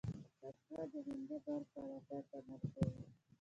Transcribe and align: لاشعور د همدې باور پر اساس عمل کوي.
لاشعور 0.41 0.85
د 0.91 0.95
همدې 1.07 1.37
باور 1.43 1.61
پر 1.71 1.83
اساس 1.97 2.27
عمل 2.37 2.61
کوي. 2.73 3.01